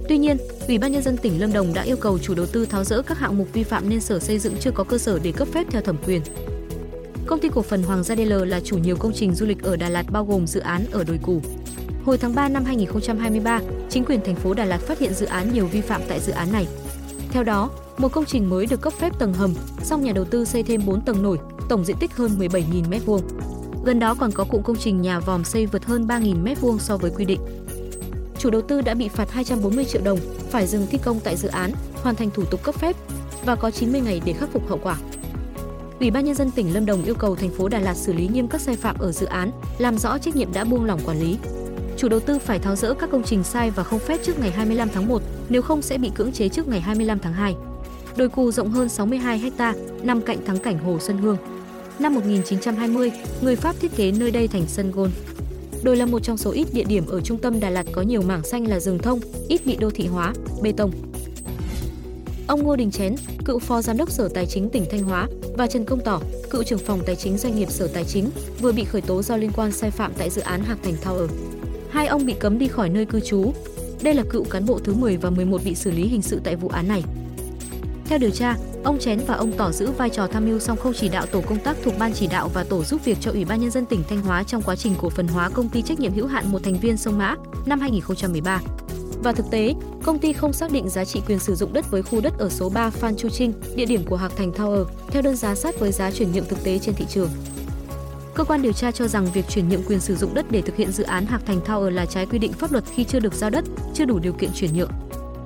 Tuy 0.09 0.17
nhiên, 0.17 0.37
Ủy 0.67 0.77
ban 0.77 0.91
nhân 0.91 1.03
dân 1.03 1.17
tỉnh 1.17 1.41
Lâm 1.41 1.53
Đồng 1.53 1.73
đã 1.73 1.81
yêu 1.81 1.97
cầu 1.97 2.19
chủ 2.19 2.35
đầu 2.35 2.45
tư 2.45 2.65
tháo 2.65 2.83
dỡ 2.83 3.01
các 3.01 3.19
hạng 3.19 3.37
mục 3.37 3.47
vi 3.53 3.63
phạm 3.63 3.89
nên 3.89 4.01
Sở 4.01 4.19
Xây 4.19 4.39
dựng 4.39 4.53
chưa 4.59 4.71
có 4.71 4.83
cơ 4.83 4.97
sở 4.97 5.19
để 5.23 5.31
cấp 5.31 5.47
phép 5.53 5.67
theo 5.69 5.81
thẩm 5.81 5.97
quyền. 6.05 6.21
Công 7.25 7.39
ty 7.39 7.49
cổ 7.49 7.61
phần 7.61 7.83
Hoàng 7.83 8.03
gia 8.03 8.15
DL 8.15 8.33
là 8.45 8.59
chủ 8.59 8.77
nhiều 8.77 8.95
công 8.95 9.13
trình 9.13 9.35
du 9.35 9.45
lịch 9.45 9.63
ở 9.63 9.75
Đà 9.75 9.89
Lạt 9.89 10.05
bao 10.11 10.25
gồm 10.25 10.47
dự 10.47 10.59
án 10.59 10.85
ở 10.91 11.03
đồi 11.03 11.19
cù. 11.23 11.41
Hồi 12.05 12.17
tháng 12.17 12.35
3 12.35 12.49
năm 12.49 12.65
2023, 12.65 13.59
chính 13.89 14.05
quyền 14.05 14.21
thành 14.25 14.35
phố 14.35 14.53
Đà 14.53 14.65
Lạt 14.65 14.77
phát 14.77 14.99
hiện 14.99 15.13
dự 15.13 15.25
án 15.25 15.53
nhiều 15.53 15.65
vi 15.65 15.81
phạm 15.81 16.01
tại 16.07 16.19
dự 16.19 16.31
án 16.31 16.51
này. 16.51 16.67
Theo 17.31 17.43
đó, 17.43 17.69
một 17.97 18.11
công 18.11 18.25
trình 18.25 18.49
mới 18.49 18.65
được 18.65 18.81
cấp 18.81 18.93
phép 18.93 19.19
tầng 19.19 19.33
hầm, 19.33 19.53
song 19.83 20.03
nhà 20.03 20.11
đầu 20.11 20.25
tư 20.25 20.45
xây 20.45 20.63
thêm 20.63 20.81
4 20.85 21.01
tầng 21.01 21.23
nổi, 21.23 21.37
tổng 21.69 21.85
diện 21.85 21.97
tích 21.99 22.15
hơn 22.15 22.31
17.000 22.39 22.89
m2. 22.89 23.19
Gần 23.85 23.99
đó 23.99 24.15
còn 24.19 24.31
có 24.31 24.43
cụm 24.43 24.61
công 24.61 24.75
trình 24.75 25.01
nhà 25.01 25.19
vòm 25.19 25.43
xây 25.43 25.65
vượt 25.65 25.85
hơn 25.85 26.07
3.000 26.07 26.43
m2 26.43 26.77
so 26.77 26.97
với 26.97 27.11
quy 27.11 27.25
định. 27.25 27.39
Chủ 28.39 28.49
đầu 28.49 28.61
tư 28.61 28.81
đã 28.81 28.93
bị 28.93 29.07
phạt 29.07 29.31
240 29.31 29.85
triệu 29.85 30.01
đồng, 30.05 30.19
phải 30.49 30.67
dừng 30.67 30.87
thi 30.91 30.97
công 31.03 31.19
tại 31.19 31.37
dự 31.37 31.47
án, 31.47 31.71
hoàn 31.93 32.15
thành 32.15 32.29
thủ 32.29 32.43
tục 32.45 32.63
cấp 32.63 32.75
phép 32.75 32.95
và 33.45 33.55
có 33.55 33.71
90 33.71 34.01
ngày 34.01 34.21
để 34.25 34.33
khắc 34.33 34.49
phục 34.49 34.69
hậu 34.69 34.79
quả. 34.83 34.97
Ủy 35.99 36.11
ban 36.11 36.25
nhân 36.25 36.35
dân 36.35 36.51
tỉnh 36.51 36.73
Lâm 36.73 36.85
Đồng 36.85 37.03
yêu 37.03 37.15
cầu 37.15 37.35
thành 37.35 37.49
phố 37.49 37.69
Đà 37.69 37.79
Lạt 37.79 37.93
xử 37.93 38.13
lý 38.13 38.27
nghiêm 38.27 38.47
các 38.47 38.61
sai 38.61 38.75
phạm 38.75 38.97
ở 38.99 39.11
dự 39.11 39.25
án, 39.25 39.51
làm 39.77 39.97
rõ 39.97 40.17
trách 40.17 40.35
nhiệm 40.35 40.53
đã 40.53 40.63
buông 40.63 40.85
lỏng 40.85 40.99
quản 41.05 41.19
lý. 41.19 41.37
Chủ 42.03 42.09
đầu 42.09 42.19
tư 42.19 42.39
phải 42.39 42.59
tháo 42.59 42.75
rỡ 42.75 42.93
các 42.93 43.09
công 43.11 43.23
trình 43.23 43.43
sai 43.43 43.71
và 43.71 43.83
không 43.83 43.99
phép 43.99 44.19
trước 44.23 44.39
ngày 44.39 44.51
25 44.51 44.89
tháng 44.93 45.07
1, 45.07 45.21
nếu 45.49 45.61
không 45.61 45.81
sẽ 45.81 45.97
bị 45.97 46.11
cưỡng 46.15 46.31
chế 46.31 46.49
trước 46.49 46.67
ngày 46.67 46.81
25 46.81 47.19
tháng 47.19 47.33
2. 47.33 47.55
Đồi 48.15 48.29
cù 48.29 48.51
rộng 48.51 48.69
hơn 48.69 48.89
62 48.89 49.51
ha, 49.57 49.73
nằm 50.01 50.21
cạnh 50.21 50.45
thắng 50.45 50.57
cảnh 50.57 50.77
Hồ 50.77 50.99
Xuân 50.99 51.17
Hương. 51.17 51.37
Năm 51.99 52.15
1920, 52.15 53.11
người 53.41 53.55
Pháp 53.55 53.75
thiết 53.79 53.95
kế 53.95 54.11
nơi 54.11 54.31
đây 54.31 54.47
thành 54.47 54.63
sân 54.67 54.91
golf. 54.91 55.09
Đồi 55.83 55.97
là 55.97 56.05
một 56.05 56.19
trong 56.23 56.37
số 56.37 56.51
ít 56.51 56.67
địa 56.73 56.83
điểm 56.83 57.07
ở 57.07 57.21
trung 57.21 57.37
tâm 57.37 57.59
Đà 57.59 57.69
Lạt 57.69 57.85
có 57.91 58.01
nhiều 58.01 58.21
mảng 58.21 58.43
xanh 58.43 58.67
là 58.67 58.79
rừng 58.79 58.99
thông, 58.99 59.19
ít 59.47 59.65
bị 59.65 59.75
đô 59.75 59.89
thị 59.89 60.07
hóa, 60.07 60.33
bê 60.61 60.71
tông. 60.77 60.91
Ông 62.47 62.63
Ngô 62.63 62.75
Đình 62.75 62.91
Chén, 62.91 63.15
cựu 63.45 63.59
phó 63.59 63.81
giám 63.81 63.97
đốc 63.97 64.11
Sở 64.11 64.29
Tài 64.33 64.45
chính 64.45 64.69
tỉnh 64.69 64.85
Thanh 64.91 65.03
Hóa 65.03 65.27
và 65.57 65.67
Trần 65.67 65.85
Công 65.85 65.99
Tỏ, 66.05 66.21
cựu 66.49 66.63
trưởng 66.63 66.79
phòng 66.79 66.99
tài 67.05 67.15
chính 67.15 67.37
doanh 67.37 67.55
nghiệp 67.55 67.71
Sở 67.71 67.87
Tài 67.87 68.05
chính, 68.05 68.29
vừa 68.61 68.71
bị 68.71 68.83
khởi 68.83 69.01
tố 69.01 69.21
do 69.21 69.37
liên 69.37 69.51
quan 69.55 69.71
sai 69.71 69.91
phạm 69.91 70.11
tại 70.17 70.29
dự 70.29 70.41
án 70.41 70.63
Hạc 70.63 70.77
Thành 70.83 70.95
Tower. 71.03 71.27
Hai 71.93 72.07
ông 72.07 72.25
bị 72.25 72.33
cấm 72.39 72.59
đi 72.59 72.67
khỏi 72.67 72.89
nơi 72.89 73.05
cư 73.05 73.19
trú. 73.19 73.53
Đây 74.03 74.13
là 74.13 74.23
cựu 74.29 74.43
cán 74.43 74.65
bộ 74.65 74.79
thứ 74.79 74.93
10 74.93 75.17
và 75.17 75.29
11 75.29 75.61
bị 75.65 75.75
xử 75.75 75.91
lý 75.91 76.03
hình 76.03 76.21
sự 76.21 76.41
tại 76.43 76.55
vụ 76.55 76.67
án 76.69 76.87
này. 76.87 77.03
Theo 78.05 78.19
điều 78.19 78.29
tra, 78.29 78.55
ông 78.83 78.99
Chén 78.99 79.19
và 79.27 79.35
ông 79.35 79.51
Tỏ 79.51 79.71
giữ 79.71 79.91
vai 79.91 80.09
trò 80.09 80.27
tham 80.27 80.45
mưu 80.45 80.59
song 80.59 80.77
không 80.77 80.93
chỉ 80.93 81.09
đạo 81.09 81.25
tổ 81.25 81.41
công 81.41 81.59
tác 81.59 81.77
thuộc 81.83 81.93
ban 81.99 82.13
chỉ 82.13 82.27
đạo 82.27 82.49
và 82.53 82.63
tổ 82.63 82.83
giúp 82.83 83.05
việc 83.05 83.17
cho 83.21 83.31
Ủy 83.31 83.45
ban 83.45 83.61
nhân 83.61 83.71
dân 83.71 83.85
tỉnh 83.85 84.03
Thanh 84.09 84.21
Hóa 84.21 84.43
trong 84.43 84.61
quá 84.61 84.75
trình 84.75 84.93
cổ 85.01 85.09
phần 85.09 85.27
hóa 85.27 85.49
công 85.49 85.69
ty 85.69 85.81
trách 85.81 85.99
nhiệm 85.99 86.13
hữu 86.13 86.27
hạn 86.27 86.51
một 86.51 86.63
thành 86.63 86.79
viên 86.79 86.97
sông 86.97 87.17
Mã 87.17 87.35
năm 87.65 87.79
2013. 87.79 88.61
Và 89.23 89.31
thực 89.31 89.45
tế, 89.51 89.73
công 90.03 90.19
ty 90.19 90.33
không 90.33 90.53
xác 90.53 90.71
định 90.71 90.89
giá 90.89 91.05
trị 91.05 91.21
quyền 91.27 91.39
sử 91.39 91.55
dụng 91.55 91.73
đất 91.73 91.91
với 91.91 92.03
khu 92.03 92.21
đất 92.21 92.33
ở 92.39 92.49
số 92.49 92.69
3 92.69 92.89
Phan 92.89 93.15
Chu 93.15 93.29
Trinh, 93.29 93.53
địa 93.75 93.85
điểm 93.85 94.03
của 94.05 94.15
Hạc 94.15 94.31
Thành 94.37 94.51
Tower, 94.51 94.85
theo 95.07 95.21
đơn 95.21 95.35
giá 95.35 95.55
sát 95.55 95.79
với 95.79 95.91
giá 95.91 96.11
chuyển 96.11 96.31
nhượng 96.31 96.45
thực 96.45 96.63
tế 96.63 96.79
trên 96.79 96.95
thị 96.95 97.05
trường. 97.09 97.29
Cơ 98.35 98.43
quan 98.43 98.61
điều 98.61 98.73
tra 98.73 98.91
cho 98.91 99.07
rằng 99.07 99.25
việc 99.33 99.45
chuyển 99.49 99.69
nhượng 99.69 99.83
quyền 99.87 99.99
sử 99.99 100.15
dụng 100.15 100.33
đất 100.33 100.45
để 100.51 100.61
thực 100.61 100.75
hiện 100.75 100.91
dự 100.91 101.03
án 101.03 101.25
Hạc 101.25 101.45
Thành 101.45 101.59
Tower 101.65 101.89
là 101.89 102.05
trái 102.05 102.25
quy 102.25 102.39
định 102.39 102.53
pháp 102.53 102.71
luật 102.71 102.83
khi 102.95 103.03
chưa 103.03 103.19
được 103.19 103.33
giao 103.33 103.49
đất, 103.49 103.65
chưa 103.93 104.05
đủ 104.05 104.19
điều 104.19 104.33
kiện 104.33 104.49
chuyển 104.55 104.73
nhượng. 104.73 104.91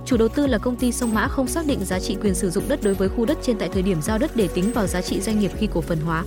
Chủ 0.06 0.18
đầu 0.18 0.28
tư 0.28 0.48
là 0.48 0.58
công 0.58 0.76
ty 0.76 0.92
Sông 0.92 1.14
Mã 1.14 1.28
không 1.28 1.48
xác 1.48 1.66
định 1.68 1.86
giá 1.86 2.00
trị 2.00 2.18
quyền 2.22 2.36
sử 2.36 2.50
dụng 2.50 2.64
đất 2.68 2.80
đối 2.84 2.94
với 2.94 3.10
khu 3.10 3.26
đất 3.26 3.38
trên 3.42 3.58
tại 3.58 3.70
thời 3.74 3.82
điểm 3.82 4.02
giao 4.02 4.18
đất 4.18 4.36
để 4.36 4.48
tính 4.48 4.72
vào 4.74 4.88
giá 4.88 5.02
trị 5.02 5.22
doanh 5.22 5.40
nghiệp 5.40 5.52
khi 5.58 5.68
cổ 5.74 5.82
phần 5.82 6.00
hóa. 6.00 6.26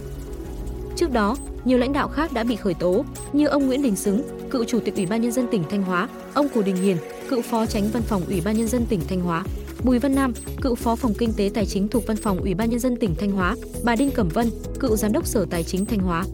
Trước 0.97 1.13
đó, 1.13 1.37
nhiều 1.65 1.79
lãnh 1.79 1.93
đạo 1.93 2.09
khác 2.09 2.33
đã 2.33 2.45
bị 2.45 2.57
khởi 2.57 2.75
tố, 2.75 3.05
như 3.33 3.47
ông 3.47 3.67
Nguyễn 3.67 3.83
Đình 3.83 3.97
Xứng, 3.97 4.23
cựu 4.51 4.65
chủ 4.65 4.81
tịch 4.85 4.97
Ủy 4.97 5.07
ban 5.07 5.23
nhân 5.23 5.33
dân 5.33 5.47
tỉnh 5.51 5.65
Thanh 5.71 5.83
Hóa, 5.83 6.09
ông 6.35 6.49
Cù 6.49 6.63
Đình 6.63 6.77
Hiền, 6.77 6.97
cựu 7.29 7.43
phó 7.43 7.67
tránh 7.67 7.91
văn 7.93 8.03
phòng 8.03 8.23
Ủy 8.29 8.41
ban 8.45 8.57
nhân 8.57 8.69
dân 8.69 8.87
tỉnh 8.87 9.01
Thanh 9.09 9.21
Hóa, 9.21 9.45
Bùi 9.85 9.99
Văn 9.99 10.15
Nam, 10.15 10.33
cựu 10.63 10.75
phó 10.75 10.97
phòng 10.97 11.15
kinh 11.19 11.33
tế 11.33 11.51
tài 11.55 11.67
chính 11.67 11.89
thuộc 11.89 12.07
văn 12.07 12.17
phòng 12.17 12.39
Ủy 12.39 12.55
ban 12.55 12.71
nhân 12.71 12.81
dân 12.81 12.97
tỉnh 12.97 13.15
Thanh 13.15 13.31
Hóa, 13.31 13.57
bà 13.85 13.97
Đinh 13.97 14.11
Cẩm 14.11 14.29
Vân, 14.29 14.51
cựu 14.81 14.97
giám 14.97 15.13
đốc 15.13 15.27
Sở 15.27 15.47
Tài 15.51 15.65
chính 15.65 15.87
Thanh 15.87 16.01
Hóa. 16.01 16.25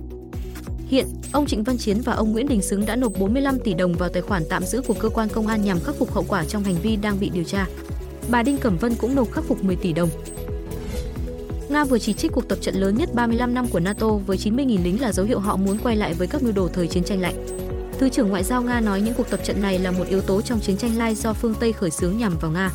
Hiện, 0.88 1.06
ông 1.32 1.46
Trịnh 1.46 1.62
Văn 1.62 1.78
Chiến 1.78 2.00
và 2.00 2.12
ông 2.12 2.32
Nguyễn 2.32 2.48
Đình 2.48 2.62
Xứng 2.62 2.86
đã 2.86 2.96
nộp 2.96 3.12
45 3.18 3.58
tỷ 3.58 3.74
đồng 3.74 3.92
vào 3.92 4.08
tài 4.08 4.22
khoản 4.22 4.42
tạm 4.50 4.64
giữ 4.64 4.82
của 4.86 4.94
cơ 4.94 5.08
quan 5.08 5.28
công 5.28 5.46
an 5.46 5.64
nhằm 5.64 5.80
khắc 5.80 5.94
phục 5.94 6.12
hậu 6.12 6.24
quả 6.28 6.44
trong 6.44 6.62
hành 6.64 6.74
vi 6.82 6.96
đang 6.96 7.20
bị 7.20 7.28
điều 7.28 7.44
tra. 7.44 7.66
Bà 8.28 8.42
Đinh 8.42 8.58
Cẩm 8.58 8.76
Vân 8.76 8.94
cũng 8.94 9.14
nộp 9.14 9.32
khắc 9.32 9.44
phục 9.44 9.64
10 9.64 9.76
tỷ 9.76 9.92
đồng. 9.92 10.08
Nga 11.68 11.84
vừa 11.84 11.98
chỉ 11.98 12.12
trích 12.12 12.32
cuộc 12.32 12.48
tập 12.48 12.58
trận 12.60 12.74
lớn 12.74 12.96
nhất 12.96 13.14
35 13.14 13.54
năm 13.54 13.66
của 13.68 13.80
NATO 13.80 14.08
với 14.08 14.36
90.000 14.36 14.84
lính 14.84 15.00
là 15.00 15.12
dấu 15.12 15.26
hiệu 15.26 15.38
họ 15.38 15.56
muốn 15.56 15.78
quay 15.78 15.96
lại 15.96 16.14
với 16.14 16.26
các 16.26 16.42
mưu 16.42 16.52
đồ 16.52 16.68
thời 16.68 16.86
chiến 16.86 17.04
tranh 17.04 17.20
lạnh. 17.20 17.46
Thứ 17.98 18.08
trưởng 18.08 18.28
Ngoại 18.28 18.44
giao 18.44 18.62
Nga 18.62 18.80
nói 18.80 19.00
những 19.00 19.14
cuộc 19.14 19.30
tập 19.30 19.40
trận 19.44 19.62
này 19.62 19.78
là 19.78 19.90
một 19.90 20.04
yếu 20.08 20.20
tố 20.20 20.42
trong 20.42 20.60
chiến 20.60 20.76
tranh 20.76 20.98
lai 20.98 21.14
do 21.14 21.32
phương 21.32 21.54
Tây 21.60 21.72
khởi 21.72 21.90
xướng 21.90 22.18
nhằm 22.18 22.38
vào 22.38 22.50
Nga. 22.50 22.70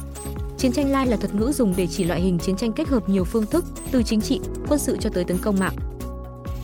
Chiến 0.57 0.71
tranh 0.71 0.91
lai 0.91 1.07
là 1.07 1.17
thuật 1.17 1.35
ngữ 1.35 1.51
dùng 1.51 1.73
để 1.77 1.87
chỉ 1.87 2.03
loại 2.03 2.21
hình 2.21 2.39
chiến 2.39 2.55
tranh 2.55 2.71
kết 2.71 2.87
hợp 2.87 3.09
nhiều 3.09 3.23
phương 3.23 3.45
thức, 3.45 3.65
từ 3.91 4.03
chính 4.03 4.21
trị, 4.21 4.39
quân 4.67 4.79
sự 4.79 4.97
cho 4.99 5.09
tới 5.09 5.23
tấn 5.23 5.37
công 5.37 5.59
mạng. 5.59 5.75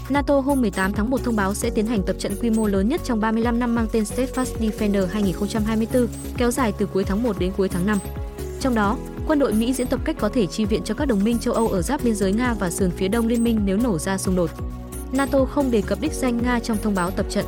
NATO 0.09 0.39
hôm 0.39 0.61
18 0.61 0.93
tháng 0.93 1.09
1 1.09 1.23
thông 1.23 1.35
báo 1.35 1.53
sẽ 1.53 1.69
tiến 1.69 1.85
hành 1.85 2.03
tập 2.03 2.15
trận 2.19 2.35
quy 2.41 2.49
mô 2.49 2.67
lớn 2.67 2.89
nhất 2.89 3.01
trong 3.03 3.19
35 3.19 3.59
năm 3.59 3.75
mang 3.75 3.87
tên 3.91 4.03
Steadfast 4.03 4.55
Defender 4.59 5.07
2024, 5.07 6.07
kéo 6.37 6.51
dài 6.51 6.73
từ 6.77 6.85
cuối 6.85 7.03
tháng 7.03 7.23
1 7.23 7.39
đến 7.39 7.51
cuối 7.57 7.69
tháng 7.69 7.85
5. 7.85 7.97
Trong 8.59 8.75
đó, 8.75 8.97
quân 9.27 9.39
đội 9.39 9.53
Mỹ 9.53 9.73
diễn 9.73 9.87
tập 9.87 9.99
cách 10.05 10.15
có 10.19 10.29
thể 10.29 10.45
chi 10.45 10.65
viện 10.65 10.81
cho 10.83 10.93
các 10.93 11.05
đồng 11.05 11.23
minh 11.23 11.39
châu 11.39 11.53
Âu 11.53 11.67
ở 11.67 11.81
giáp 11.81 12.03
biên 12.03 12.15
giới 12.15 12.33
Nga 12.33 12.53
và 12.53 12.69
sườn 12.69 12.91
phía 12.91 13.07
đông 13.07 13.27
liên 13.27 13.43
minh 13.43 13.59
nếu 13.65 13.77
nổ 13.77 13.97
ra 13.97 14.17
xung 14.17 14.35
đột. 14.35 14.49
NATO 15.11 15.45
không 15.45 15.71
đề 15.71 15.81
cập 15.81 16.01
đích 16.01 16.13
danh 16.13 16.39
Nga 16.43 16.59
trong 16.59 16.77
thông 16.83 16.95
báo 16.95 17.11
tập 17.11 17.25
trận. 17.29 17.45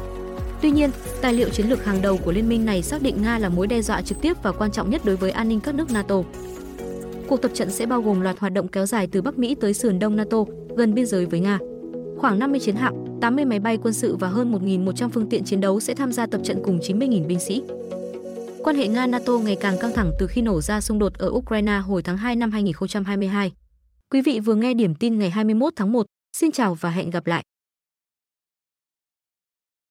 Tuy 0.61 0.71
nhiên, 0.71 0.89
tài 1.21 1.33
liệu 1.33 1.49
chiến 1.49 1.69
lược 1.69 1.85
hàng 1.85 2.01
đầu 2.01 2.17
của 2.17 2.31
liên 2.31 2.49
minh 2.49 2.65
này 2.65 2.83
xác 2.83 3.01
định 3.01 3.21
Nga 3.21 3.39
là 3.39 3.49
mối 3.49 3.67
đe 3.67 3.81
dọa 3.81 4.01
trực 4.01 4.21
tiếp 4.21 4.37
và 4.43 4.51
quan 4.51 4.71
trọng 4.71 4.89
nhất 4.89 5.01
đối 5.05 5.15
với 5.15 5.31
an 5.31 5.49
ninh 5.49 5.59
các 5.59 5.75
nước 5.75 5.91
NATO. 5.91 6.21
Cuộc 7.27 7.41
tập 7.41 7.51
trận 7.53 7.71
sẽ 7.71 7.85
bao 7.85 8.01
gồm 8.01 8.21
loạt 8.21 8.39
hoạt 8.39 8.53
động 8.53 8.67
kéo 8.67 8.85
dài 8.85 9.07
từ 9.07 9.21
Bắc 9.21 9.37
Mỹ 9.37 9.55
tới 9.61 9.73
sườn 9.73 9.99
đông 9.99 10.15
NATO, 10.15 10.37
gần 10.77 10.93
biên 10.93 11.05
giới 11.05 11.25
với 11.25 11.39
Nga. 11.39 11.59
Khoảng 12.19 12.39
50 12.39 12.59
chiến 12.59 12.75
hạm, 12.75 12.93
80 13.21 13.45
máy 13.45 13.59
bay 13.59 13.77
quân 13.83 13.93
sự 13.93 14.15
và 14.15 14.27
hơn 14.27 14.51
1.100 14.51 15.09
phương 15.09 15.29
tiện 15.29 15.43
chiến 15.43 15.61
đấu 15.61 15.79
sẽ 15.79 15.93
tham 15.95 16.11
gia 16.11 16.27
tập 16.27 16.41
trận 16.43 16.61
cùng 16.63 16.79
90.000 16.79 17.27
binh 17.27 17.39
sĩ. 17.39 17.63
Quan 18.63 18.75
hệ 18.75 18.87
Nga-NATO 18.87 19.37
ngày 19.37 19.57
càng 19.61 19.75
căng 19.81 19.93
thẳng 19.95 20.11
từ 20.19 20.27
khi 20.27 20.41
nổ 20.41 20.61
ra 20.61 20.81
xung 20.81 20.99
đột 20.99 21.13
ở 21.13 21.29
Ukraine 21.29 21.77
hồi 21.77 22.03
tháng 22.03 22.17
2 22.17 22.35
năm 22.35 22.51
2022. 22.51 23.51
Quý 24.11 24.21
vị 24.21 24.39
vừa 24.39 24.55
nghe 24.55 24.73
điểm 24.73 24.95
tin 24.95 25.19
ngày 25.19 25.29
21 25.29 25.73
tháng 25.75 25.91
1. 25.91 26.05
Xin 26.37 26.51
chào 26.51 26.75
và 26.75 26.89
hẹn 26.89 27.09
gặp 27.09 27.27
lại. 27.27 27.43